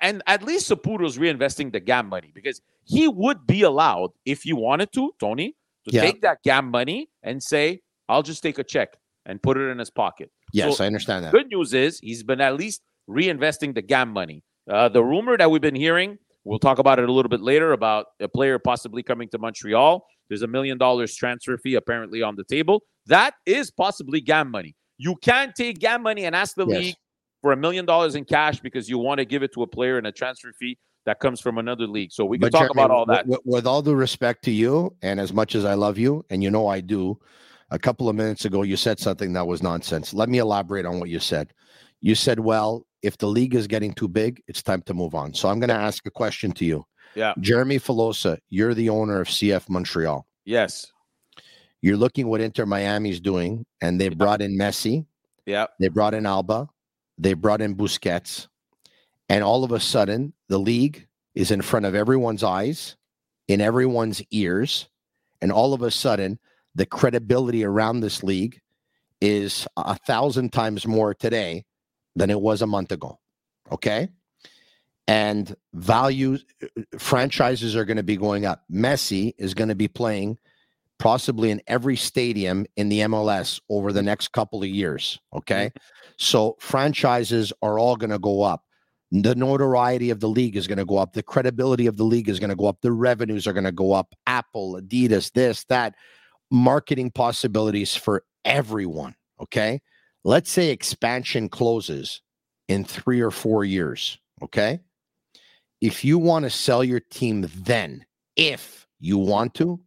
[0.00, 4.54] and at least Saputo's reinvesting the GAM money because he would be allowed if he
[4.54, 5.54] wanted to, Tony,
[5.86, 6.00] to Yeah.
[6.00, 8.96] take that GAM money and say, I'll just take a check
[9.26, 10.30] and put it in his pocket.
[10.54, 11.32] yes, so I understand that.
[11.32, 14.42] Good news is he's been at least reinvesting the GAM money.
[14.68, 17.72] Uh, the rumor that we've been hearing, we'll talk about it a little bit later
[17.72, 20.04] about a player possibly coming to Montreal.
[20.28, 22.82] There's a million dollars transfer fee apparently on the table.
[23.06, 24.74] That is possibly GAM money.
[24.96, 26.78] You can't take GAM money and ask the Yes.
[26.78, 26.96] league
[27.42, 29.98] for a million dollars in cash because you want to give it to a player
[29.98, 32.10] in a transfer fee that comes from another league.
[32.10, 33.26] So we can But talk Jeremy, about all that.
[33.26, 36.42] With, with all due respect to you, and as much as I love you, and
[36.42, 37.20] you know I do,
[37.70, 40.14] a couple of minutes ago you said something that was nonsense.
[40.14, 41.52] Let me elaborate on what you said.
[42.00, 45.34] You said, "Well, if the league is getting too big, it's time to move on."
[45.34, 46.84] So I'm going to ask a question to you.
[47.14, 47.34] Yeah.
[47.38, 50.26] Jeremy Filosa, you're the owner of CF Montreal.
[50.44, 50.86] Yes.
[51.80, 55.06] You're looking what Inter Miami's doing, and they brought in Messi,
[55.46, 55.66] Yeah.
[55.78, 56.68] they brought in Alba,
[57.18, 58.48] they brought in Busquets,
[59.28, 62.96] and all of a sudden the league is in front of everyone's eyes,
[63.48, 64.88] in everyone's ears,
[65.40, 66.38] and all of a sudden
[66.74, 68.60] the credibility around this league
[69.20, 71.64] is a thousand times more today
[72.16, 73.18] than it was a month ago.
[73.70, 74.08] Okay.
[75.06, 76.44] And values,
[76.98, 78.64] franchises are going to be going up.
[78.70, 80.38] Messi is going to be playing
[80.98, 85.18] possibly in every stadium in the MLS over the next couple of years.
[85.34, 85.66] Okay.
[85.66, 86.10] Mm-hmm.
[86.16, 88.62] So franchises are all going to go up.
[89.10, 91.12] The notoriety of the league is going to go up.
[91.12, 92.80] The credibility of the league is going to go up.
[92.80, 94.14] The revenues are going to go up.
[94.26, 95.94] Apple, Adidas, this, that,
[96.50, 99.14] marketing possibilities for everyone.
[99.40, 99.82] Okay.
[100.24, 102.22] Let's say expansion closes
[102.68, 104.18] in three or four years.
[104.42, 104.80] Okay.
[105.80, 108.06] If you want to sell your team then,
[108.36, 109.80] if you want to,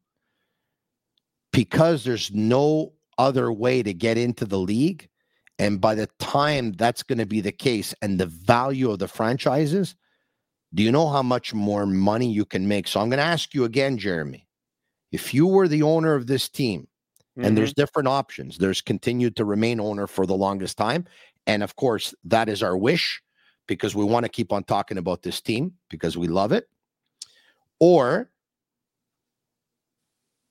[1.51, 5.09] because there's no other way to get into the league.
[5.57, 9.07] And by the time that's going to be the case and the value of the
[9.07, 9.95] franchises,
[10.73, 12.87] do you know how much more money you can make?
[12.87, 14.47] So I'm going to ask you again, Jeremy.
[15.11, 16.87] If you were the owner of this team,
[17.45, 17.81] and there's mm-hmm.
[17.81, 21.05] different options, there's continued to remain owner for the longest time.
[21.45, 23.21] And of course, that is our wish
[23.67, 26.67] because we want to keep on talking about this team because we love it.
[27.79, 28.31] Or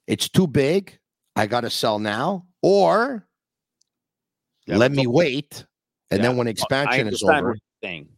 [0.06, 0.98] it's too big.
[1.34, 2.46] I got to sell now.
[2.62, 3.26] Or
[4.66, 5.64] Yeah, let me wait.
[6.10, 6.28] And Yeah.
[6.28, 8.08] then when expansion is over, saying.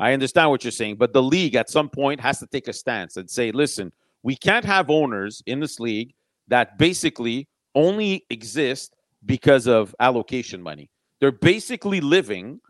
[0.00, 2.72] I understand what you're saying, but the league at some point has to take a
[2.72, 6.14] stance and say, listen, we can't have owners in this league
[6.46, 8.94] that basically only exist
[9.26, 10.90] because of allocation money.
[11.20, 12.60] They're basically living.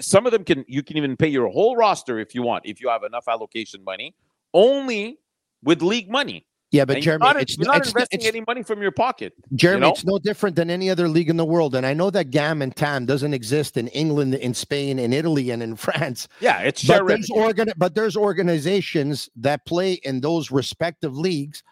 [0.00, 2.80] Some of them can you can even pay your whole roster if you want, if
[2.80, 4.14] you have enough allocation money,
[4.54, 5.18] only
[5.62, 6.44] with league money.
[6.72, 8.90] yeah, but And you're not, it's, you're not it's, investing it's, any money from your
[8.90, 9.32] pocket.
[9.54, 9.90] Jeremy, know?
[9.92, 11.74] it's no different than any other league in the world.
[11.74, 15.50] And I know that GAM and TAM doesn't exist in England, in Spain, in Italy,
[15.50, 16.28] and in France.
[16.40, 21.62] Yeah, it's But there's, organ- but there's organizations that play in those respective leagues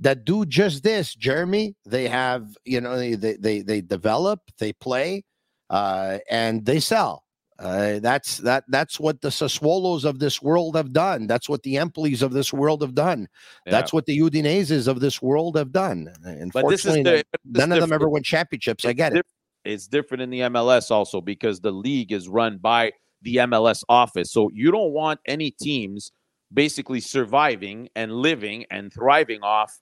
[0.00, 1.74] that do just this, Jeremy.
[1.84, 5.24] They have, you know, they they they, develop, they play,
[5.70, 7.24] uh, and they sell.
[7.58, 8.64] Uh, that's that.
[8.68, 11.26] That's what the Sassuolos of this world have done.
[11.26, 13.26] That's what the Empolis of this world have done.
[13.66, 13.72] Yeah.
[13.72, 16.04] That's what the Udineses of this world have done.
[16.52, 18.84] but this is Unfortunately, the, none of them ever won championships.
[18.84, 19.26] I get it.
[19.64, 24.30] It's different in the MLS also because the league is run by the MLS office.
[24.30, 26.12] So you don't want any teams
[26.54, 29.76] basically surviving and living and thriving off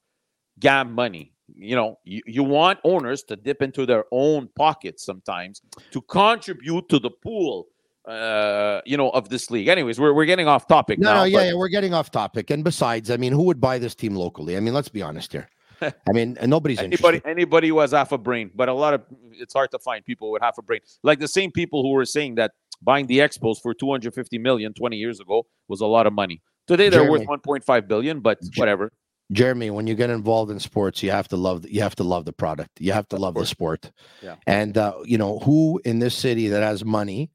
[0.61, 1.33] GAM money.
[1.55, 6.89] You know, you, you want owners to dip into their own pockets sometimes to contribute
[6.89, 7.67] to the pool,
[8.07, 9.69] uh, you know, of this league.
[9.69, 11.19] Anyways, we're, we're getting off topic No, now.
[11.21, 12.51] no, yeah, but- yeah, we're getting off topic.
[12.51, 14.57] And besides, I mean, who would buy this team locally?
[14.57, 15.49] I mean, let's be honest here.
[15.83, 17.29] I mean, nobody's anybody interested.
[17.29, 20.31] anybody who has half a brain but a lot of it's hard to find people
[20.31, 23.61] with half a brain like the same people who were saying that buying the expos
[23.61, 27.27] for 250 million 20 years ago was a lot of money today they're Jeremy.
[27.27, 28.91] worth 1.5 billion but whatever
[29.33, 32.25] Jeremy, when you get involved in sports, you have to love you have to love
[32.25, 32.81] the product.
[32.81, 33.91] You have to love the sport.
[34.23, 34.37] Yeah.
[34.47, 37.31] And uh, you know, who in this city that has money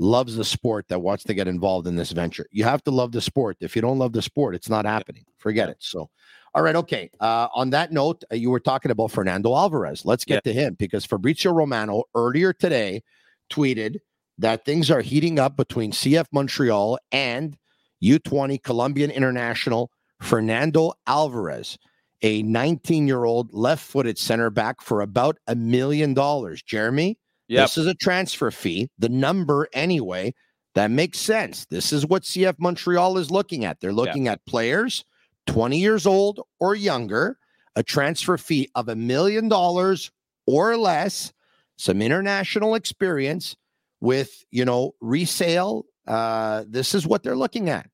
[0.00, 2.46] loves the sport that wants to get involved in this venture?
[2.50, 3.58] You have to love the sport.
[3.60, 5.24] If you don't love the sport, it's not happening.
[5.38, 5.76] Forget it.
[5.78, 6.10] So
[6.54, 7.10] all right, okay.
[7.20, 10.04] Uh, on that note, uh, you were talking about Fernando Alvarez.
[10.04, 13.02] Let's get to him because Fabrizio Romano earlier today
[13.50, 13.98] tweeted
[14.38, 17.56] that things are heating up between CF Montreal and
[18.02, 21.78] U20 Colombian international Fernando Alvarez,
[22.22, 26.62] a 19 year old left footed center back for about a million dollars.
[26.62, 28.90] Jeremy, yeah this is a transfer fee.
[28.98, 30.34] The number, anyway,
[30.74, 31.66] that makes sense.
[31.66, 33.80] This is what CF Montreal is looking at.
[33.80, 35.04] They're looking at players
[35.46, 37.38] 20 years old or younger,
[37.74, 40.10] a transfer fee of a million dollars
[40.46, 41.32] or less,
[41.76, 43.56] some international experience
[44.00, 45.86] with, you know, resale.
[46.06, 47.88] Uh, this is what they're looking at.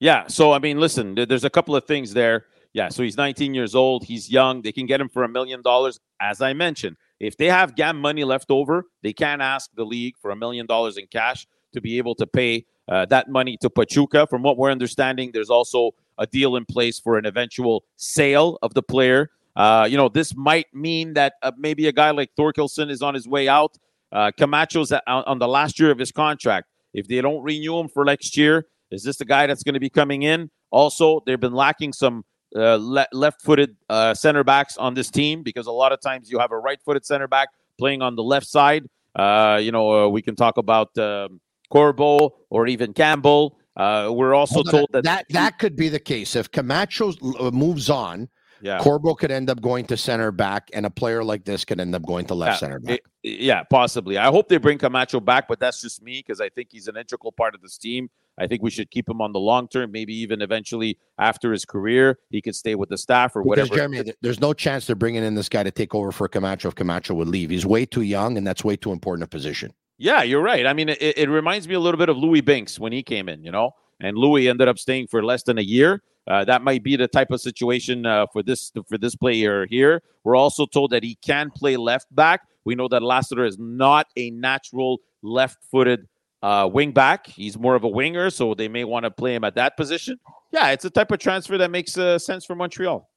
[0.00, 2.46] Yeah so i mean listen there's a couple of things there.
[2.72, 5.62] Yeah so he's 19 years old he's young they can get him for a million
[5.62, 5.98] dollars.
[6.20, 10.14] As i mentioned if they have gam money left over they can't ask the league
[10.20, 13.68] for a million dollars in cash to be able to pay uh, that money to
[13.68, 14.26] pachuca.
[14.26, 18.74] From what we're understanding there's also a deal in place for an eventual sale of
[18.74, 19.30] the player.
[19.56, 23.14] Uh, you know this might mean that uh, maybe a guy like Thorkelsson is on
[23.14, 23.78] his way out.
[24.12, 26.68] Uh, camacho's on on the last year of his contract.
[26.92, 29.80] If they don't renew him for next year is this the guy that's going to
[29.80, 30.50] be coming in?
[30.70, 35.66] Also, they've been lacking some uh, le- left-footed uh, center backs on this team because
[35.66, 38.84] a lot of times you have a right-footed center back playing on the left side.
[39.14, 43.58] Uh, you know, uh, we can talk about um, Corbo or even Campbell.
[43.76, 47.50] Uh, we're also Hold told that, that that could be the case if Camacho uh,
[47.50, 48.28] moves on.
[48.62, 48.78] Yeah.
[48.78, 51.94] Corbo could end up going to center back, and a player like this could end
[51.94, 52.94] up going to left Yeah, center back.
[52.94, 53.02] it-
[53.42, 54.16] yeah, possibly.
[54.18, 56.96] I hope they bring Camacho back, but that's just me because I think he's an
[56.96, 58.08] integral part of this team.
[58.38, 59.92] I think we should keep him on the long term.
[59.92, 63.74] Maybe even eventually after his career, he could stay with the staff or Because whatever.
[63.74, 66.74] Jeremy, there's no chance they're bringing in this guy to take over for Camacho if
[66.74, 67.50] Camacho would leave.
[67.50, 69.72] He's way too young, and that's way too important a position.
[69.98, 70.66] Yeah, you're right.
[70.66, 73.28] I mean, it, it reminds me a little bit of Louis Binks when he came
[73.28, 73.70] in, you know,
[74.00, 76.02] and Louis ended up staying for less than a year.
[76.28, 80.02] Uh, that might be the type of situation uh, for this for this player here.
[80.24, 82.42] We're also told that he can play left back.
[82.64, 86.08] We know that Lassiter is not a natural left-footed
[86.46, 87.26] uh, wing back.
[87.26, 90.16] He's more of a winger, so they may want to play him at that position.
[90.52, 93.08] Yeah, it's a type of transfer that makes uh, sense for Montreal.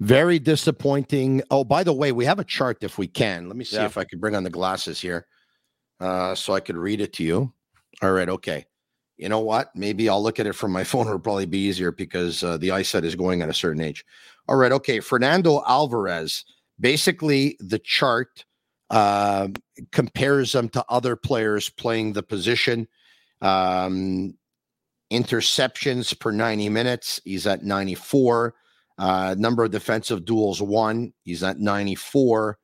[0.00, 1.42] Very disappointing.
[1.50, 3.46] Oh, by the way, we have a chart if we can.
[3.48, 3.84] Let me see Yeah.
[3.86, 5.26] if I could bring on the glasses here
[6.00, 7.52] uh, so I could read it to you.
[8.02, 8.28] All right.
[8.28, 8.64] Okay.
[9.18, 9.70] You know what?
[9.76, 11.06] Maybe I'll look at it from my phone.
[11.06, 14.04] It'll probably be easier because uh, the eyesight is going at a certain age.
[14.48, 14.72] All right.
[14.72, 15.00] Okay.
[15.00, 16.44] Fernando Alvarez.
[16.80, 18.44] Basically, the chart
[18.92, 19.54] um,
[19.90, 22.86] compares them to other players playing the position.
[23.40, 24.34] Um,
[25.10, 27.20] interceptions per 90 minutes.
[27.24, 28.54] He's at 94.
[28.98, 31.12] Uh, number of defensive duels won.
[31.24, 32.58] He's at 94.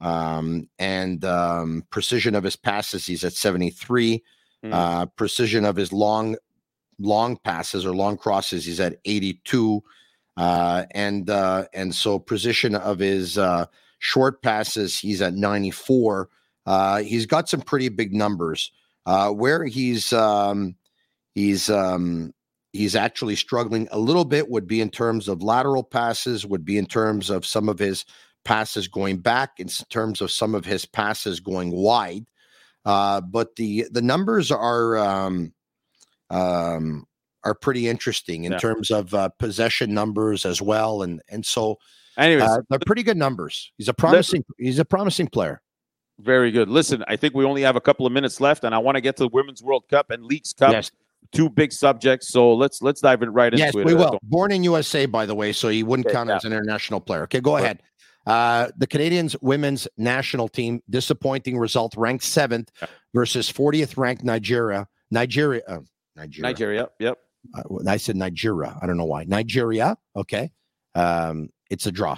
[0.00, 4.22] Um, and um, precision of his passes, he's at 73.
[4.62, 4.72] Hmm.
[4.72, 6.36] Uh, precision of his long,
[6.98, 9.82] long passes or long crosses, he's at 82.
[10.36, 13.66] Uh, and uh, and so precision of his uh,
[13.98, 16.28] short passes, he's at 94.
[16.66, 18.72] Uh, he's got some pretty big numbers.
[19.06, 20.74] Uh, where he's um,
[21.34, 22.32] he's um,
[22.72, 26.78] he's actually struggling a little bit would be in terms of lateral passes, would be
[26.78, 28.04] in terms of some of his
[28.44, 32.24] passes going back, in terms of some of his passes going wide.
[32.86, 35.52] Uh, but the the numbers are um,
[36.30, 37.06] um,
[37.44, 38.58] are pretty interesting in Yeah.
[38.58, 41.78] terms of uh, possession numbers as well, and and so
[42.18, 43.72] Anyways, uh, they're pretty good numbers.
[43.78, 45.60] He's a promising he's a promising player.
[46.20, 46.68] very good.
[46.68, 49.00] Listen, I think we only have a couple of minutes left, and I want to
[49.00, 50.72] get to the Women's World Cup and Leagues Cup.
[50.72, 50.90] Yes,
[51.32, 53.82] Two big subjects, so let's let's dive in right yes, into it.
[53.86, 54.18] Yes, we will.
[54.22, 56.36] Born in USA, by the way, so he wouldn't Okay, count yeah.
[56.36, 57.22] as an international player.
[57.24, 57.64] Okay, go Right.
[57.64, 57.82] ahead.
[58.26, 62.70] Uh, the Canadians women's national team disappointing result, ranked seventh
[63.14, 64.86] versus 40th ranked Nigeria.
[65.10, 65.80] Nigeria, uh,
[66.14, 66.42] Nigeria.
[66.42, 66.88] Nigeria.
[67.00, 67.18] Yep.
[67.54, 68.78] Uh, I said Nigeria.
[68.80, 69.24] I don't know why.
[69.24, 69.96] Nigeria.
[70.16, 70.50] Okay.
[70.94, 72.16] Um, it's a draw.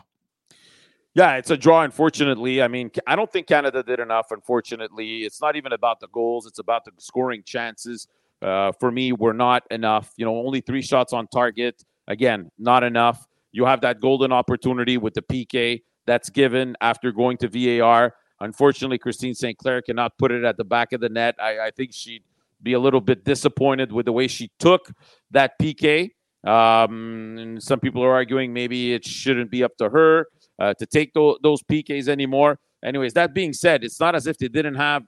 [1.15, 1.83] Yeah, it's a draw.
[1.83, 4.27] Unfortunately, I mean, I don't think Canada did enough.
[4.31, 8.07] Unfortunately, it's not even about the goals; it's about the scoring chances.
[8.43, 10.13] Uh, for me, we're not enough.
[10.17, 11.83] You know, only three shots on target.
[12.07, 13.27] Again, not enough.
[13.53, 18.15] You have that golden opportunity with the PK that's given after going to VAR.
[18.41, 21.35] Unfortunately, Christine Sinclair cannot put it at the back of the net.
[21.41, 22.23] I, I think she'd
[22.63, 24.93] be a little bit disappointed with the way she took
[25.31, 26.11] that PK.
[26.47, 30.29] Um, and some people are arguing maybe it shouldn't be up to her
[30.61, 32.59] uh, to take tho- those PKs anymore.
[32.85, 35.03] Anyways, that being said, it's not as if they didn't have,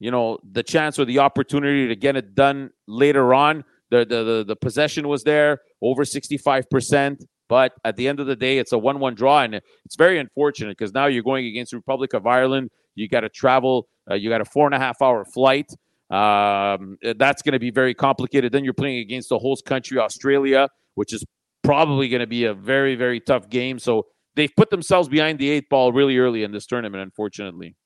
[0.00, 3.64] you know, the chance or the opportunity to get it done later on.
[3.90, 7.24] The the the, the possession was there, over sixty five percent.
[7.48, 10.78] But at the end of the day, it's a one-one draw, and it's very unfortunate
[10.78, 12.70] because now you're going against the Republic of Ireland.
[12.94, 13.88] You got to travel.
[14.08, 15.70] Uh, you got a four and a half hour flight.
[16.10, 18.52] Um, that's going to be very complicated.
[18.52, 21.24] Then you're playing against the host country, Australia, which is
[21.62, 23.78] probably going to be a very, very tough game.
[23.78, 27.76] So they've put themselves behind the eight ball really early in this tournament, unfortunately.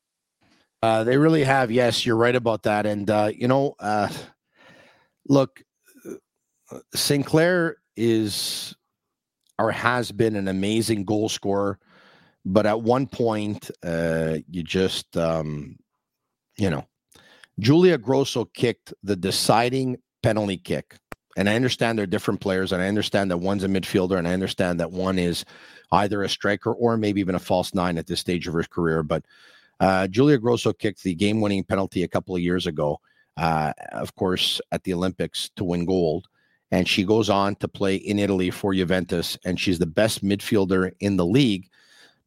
[0.82, 1.70] Uh, they really have.
[1.70, 2.84] Yes, you're right about that.
[2.84, 4.08] And uh, you know, uh,
[5.28, 5.62] look,
[6.94, 8.74] Sinclair is
[9.58, 11.78] or has been an amazing goal scorer,
[12.44, 15.76] but at one point, uh, you just, um,
[16.58, 16.84] you know,
[17.60, 20.96] Julia Grosso kicked the deciding penalty kick.
[21.36, 24.32] And I understand they're different players, and I understand that one's a midfielder, and I
[24.32, 25.44] understand that one is
[25.90, 29.02] either a striker or maybe even a false nine at this stage of her career.
[29.02, 29.24] But
[29.80, 33.00] uh, Julia Grosso kicked the game winning penalty a couple of years ago,
[33.36, 36.26] uh, of course, at the Olympics to win gold.
[36.70, 40.92] And she goes on to play in Italy for Juventus, and she's the best midfielder
[41.00, 41.68] in the league.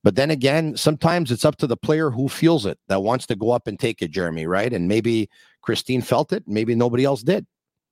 [0.04, 3.36] But then again, sometimes it's up to the player who feels it that wants to
[3.36, 4.72] go up and take it, Jeremy, right?
[4.72, 5.30] And maybe
[5.62, 7.46] Christine felt it, maybe nobody else did.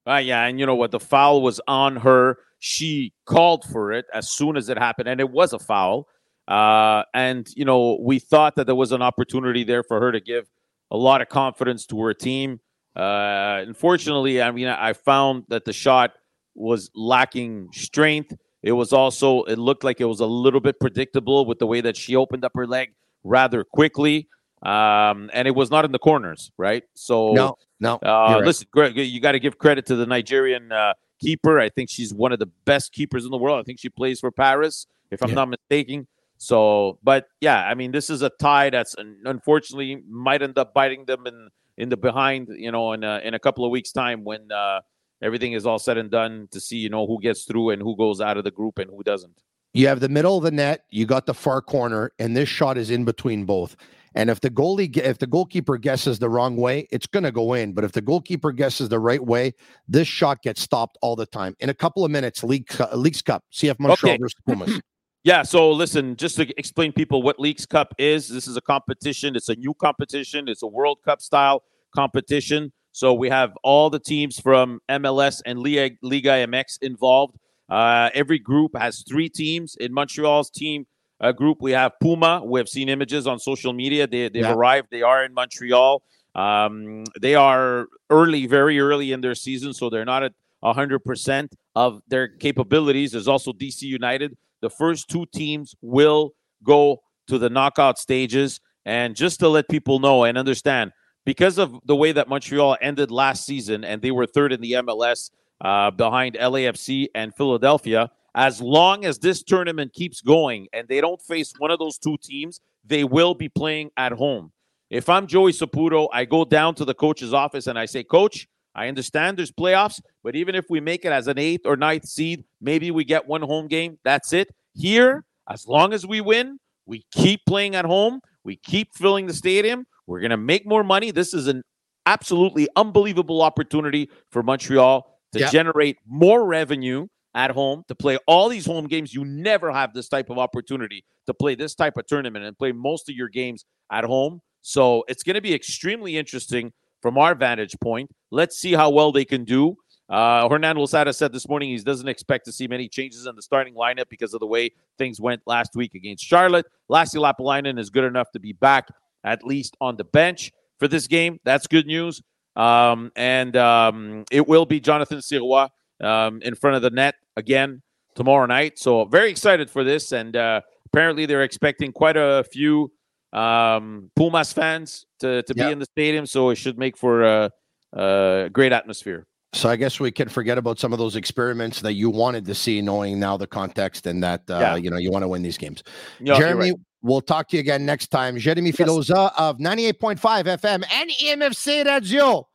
[0.08, 0.92] Uh, yeah, and you know what?
[0.92, 2.38] The foul was on her.
[2.60, 6.08] She called for it as soon as it happened, and it was a foul.
[6.48, 10.20] Uh, and you know, we thought that there was an opportunity there for her to
[10.20, 10.48] give
[10.92, 12.60] a lot of confidence to her team.
[12.96, 16.12] Uh, unfortunately, I mean, I found that the shot
[16.54, 18.34] was lacking strength.
[18.64, 21.82] It was also, it looked like it was a little bit predictable with the way
[21.82, 24.28] that she opened up her leg rather quickly.
[24.66, 26.84] Um, and it was not in the corners, right?
[26.96, 27.96] So No, no.
[27.96, 28.46] uh, right.
[28.46, 31.60] listen, Greg, you got to give credit to the Nigerian uh, keeper.
[31.60, 33.60] I think she's one of the best keepers in the world.
[33.60, 35.36] I think she plays for Paris, if I'm Yeah.
[35.36, 36.08] not mistaken.
[36.38, 41.06] So, but yeah, I mean, this is a tie that's unfortunately might end up biting
[41.06, 42.50] them in in the behind.
[42.50, 44.82] You know, in a, in a couple of weeks' time when uh,
[45.22, 47.96] everything is all said and done to see you know who gets through and who
[47.96, 49.34] goes out of the group and who doesn't.
[49.74, 52.78] You have the middle of the net, you got the far corner, and this shot
[52.78, 53.76] is in between both.
[54.16, 57.54] And if the goalie, if the goalkeeper guesses the wrong way, it's going to go
[57.54, 57.74] in.
[57.74, 59.54] But if the goalkeeper guesses the right way,
[59.88, 61.56] this shot gets stopped all the time.
[61.60, 64.22] In a couple of minutes, League Cu- Leagues Cup, CF Montreal Okay.
[64.22, 64.82] versus Pumas.
[65.26, 69.36] Yeah, so listen, just to explain people what Leagues Cup is, this is a competition.
[69.36, 70.48] It's a new competition.
[70.48, 71.64] It's a World Cup style
[71.96, 72.72] competition.
[72.92, 77.38] So we have all the teams from MLS and Liga, Liga MX involved.
[77.68, 79.76] Uh, every group has three teams.
[79.78, 80.86] In Montreal's team
[81.22, 82.42] uh, group, we have Puma.
[82.44, 84.08] We have seen images on social media.
[84.08, 84.54] They, they've Yeah.
[84.54, 84.88] arrived.
[84.92, 86.02] They are in Montreal.
[86.36, 92.02] Um, they are early, very early in their season, so they're not at 100% of
[92.08, 93.12] their capabilities.
[93.12, 94.36] There's also DC United.
[94.62, 98.60] The first two teams will go to the knockout stages.
[98.86, 100.92] And just to let people know and understand,
[101.26, 104.74] because of the way that Montreal ended last season and they were third in the
[104.74, 111.00] MLS uh, behind LAFC and Philadelphia, as long as this tournament keeps going and they
[111.02, 114.52] don't face one of those two teams, they will be playing at home.
[114.90, 118.48] If I'm Joey Saputo, I go down to the coach's office and I say, Coach,
[118.76, 122.06] I understand there's playoffs, but even if we make it as an eighth or ninth
[122.06, 123.98] seed, maybe we get one home game.
[124.04, 124.50] That's it.
[124.74, 128.20] Here, as long as we win, we keep playing at home.
[128.44, 129.86] We keep filling the stadium.
[130.08, 131.12] We're going to make more money.
[131.12, 131.64] This is an
[132.06, 135.52] absolutely unbelievable opportunity for Montreal to Yep.
[135.52, 139.14] generate more revenue at home, to play all these home games.
[139.14, 142.72] You never have this type of opportunity to play this type of tournament and play
[142.72, 144.42] most of your games at home.
[144.62, 146.72] So it's going to be extremely interesting
[147.02, 148.10] from our vantage point.
[148.32, 149.76] Let's see how well they can do.
[150.08, 153.42] Uh, Hernan Losada said this morning he doesn't expect to see many changes in the
[153.42, 156.66] starting lineup because of the way things went last week against Charlotte.
[156.90, 158.88] Lassi Lappalainen is good enough to be back
[159.24, 161.40] at least on the bench for this game.
[161.44, 162.22] That's good news.
[162.56, 165.70] Um, and um, it will be Jonathan Sirois
[166.02, 167.82] um, in front of the net again
[168.16, 168.80] tomorrow night.
[168.80, 170.12] So very excited for this.
[170.12, 172.92] And uh, apparently they're expecting quite a few
[173.34, 175.68] um, Pumas fans to, to Yeah.
[175.68, 176.26] be in the stadium.
[176.26, 177.52] So it should make for a,
[177.94, 179.26] a great atmosphere.
[179.54, 182.54] So I guess we can forget about some of those experiments that you wanted to
[182.56, 184.76] see, knowing now the context and that uh, Yeah.
[184.76, 185.82] you know you want to win these games.
[186.20, 186.80] Yeah, Jeremy, right.
[187.02, 188.38] we'll talk to you again next time.
[188.38, 192.46] Jeremy Filosa of 98.5 FM and EMFC Radio,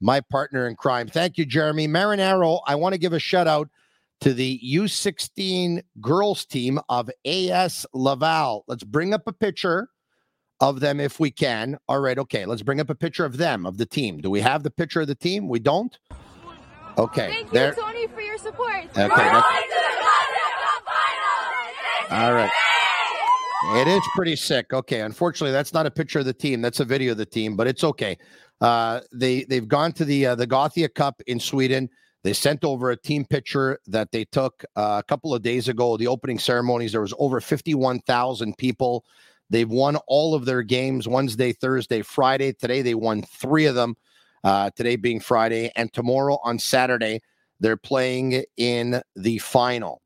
[0.00, 1.08] my partner in crime.
[1.08, 1.88] Thank you, Jeremy.
[1.88, 3.68] Marinaro, I want to give a shout out
[4.20, 8.64] to the U16 girls team of AS Laval.
[8.66, 9.88] Let's bring up a picture
[10.60, 11.78] of them if we can.
[11.88, 12.44] All right, okay.
[12.46, 14.20] Let's bring up a picture of them, of the team.
[14.20, 15.48] Do we have the picture of the team?
[15.48, 15.96] We don't?
[16.96, 17.28] Okay.
[17.28, 17.74] Thank there.
[17.74, 18.86] you, Tony, for your support.
[18.96, 19.02] Okay,
[22.10, 22.50] All right.
[23.64, 24.72] It is pretty sick.
[24.72, 26.62] Okay, unfortunately, that's not a picture of the team.
[26.62, 28.16] That's a video of the team, but it's okay.
[28.60, 31.88] Uh, they they've gone to the uh, the Gothia Cup in Sweden.
[32.24, 35.96] They sent over a team picture that they took uh, a couple of days ago.
[35.96, 36.92] The opening ceremonies.
[36.92, 39.04] There was over fifty one thousand people.
[39.50, 42.52] They've won all of their games Wednesday, Thursday, Friday.
[42.52, 43.96] Today they won three of them.
[44.44, 47.20] Uh, today being Friday, and tomorrow on Saturday
[47.58, 50.00] they're playing in the final.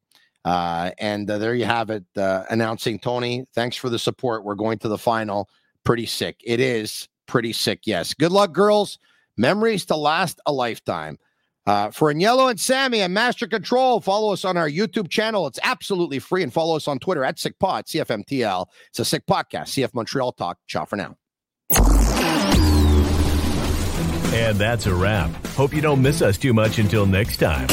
[0.44, 3.44] Uh, and uh, there you have it, uh, announcing Tony.
[3.54, 4.44] Thanks for the support.
[4.44, 5.48] We're going to the final.
[5.84, 6.40] Pretty sick.
[6.44, 7.80] It is pretty sick.
[7.84, 8.14] Yes.
[8.14, 8.98] Good luck, girls.
[9.36, 11.18] Memories to last a lifetime.
[11.64, 15.46] Uh, for Agnello and Sammy and Master Control, follow us on our YouTube channel.
[15.46, 16.42] It's absolutely free.
[16.42, 18.66] And follow us on Twitter at SickPod, CFMTL.
[18.88, 20.58] It's a sick podcast, CF Montreal Talk.
[20.66, 21.16] Ciao for now.
[24.34, 25.30] And that's a wrap.
[25.48, 27.68] Hope you don't miss us too much until next time.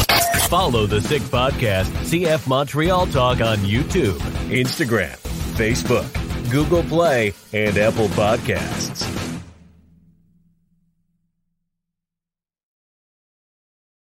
[0.50, 4.18] Follow the Sick Podcast, CF Montreal Talk on YouTube,
[4.50, 5.16] Instagram,
[5.54, 6.10] Facebook,
[6.50, 9.06] Google Play, and Apple Podcasts.